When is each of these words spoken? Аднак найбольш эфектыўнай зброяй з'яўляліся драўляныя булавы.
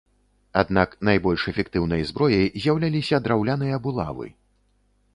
Аднак 0.61 0.95
найбольш 1.09 1.43
эфектыўнай 1.51 2.01
зброяй 2.13 2.51
з'яўляліся 2.65 3.23
драўляныя 3.29 3.75
булавы. 3.89 4.27